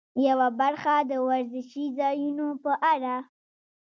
یوه 0.27 0.47
برخه 0.59 0.95
د 1.09 1.11
وزرشي 1.27 1.85
ځایونو 1.99 2.47
په 2.63 2.73
اړه. 2.93 3.15